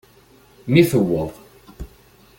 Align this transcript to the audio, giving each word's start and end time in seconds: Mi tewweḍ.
Mi 0.71 0.81
tewweḍ. 0.89 1.31